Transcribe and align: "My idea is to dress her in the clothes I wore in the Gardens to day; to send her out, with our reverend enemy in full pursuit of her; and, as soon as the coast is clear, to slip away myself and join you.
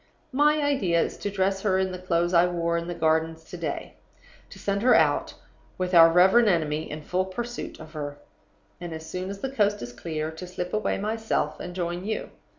"My 0.31 0.59
idea 0.63 0.99
is 0.99 1.15
to 1.17 1.29
dress 1.29 1.61
her 1.61 1.77
in 1.77 1.91
the 1.91 1.99
clothes 1.99 2.33
I 2.33 2.47
wore 2.47 2.75
in 2.75 2.87
the 2.87 2.95
Gardens 2.95 3.43
to 3.43 3.55
day; 3.55 3.97
to 4.49 4.57
send 4.57 4.81
her 4.81 4.95
out, 4.95 5.35
with 5.77 5.93
our 5.93 6.09
reverend 6.11 6.47
enemy 6.49 6.89
in 6.89 7.03
full 7.03 7.25
pursuit 7.25 7.79
of 7.79 7.93
her; 7.93 8.17
and, 8.79 8.93
as 8.93 9.05
soon 9.07 9.29
as 9.29 9.41
the 9.41 9.51
coast 9.51 9.79
is 9.83 9.93
clear, 9.93 10.31
to 10.31 10.47
slip 10.47 10.73
away 10.73 10.97
myself 10.97 11.59
and 11.59 11.75
join 11.75 12.03
you. 12.03 12.31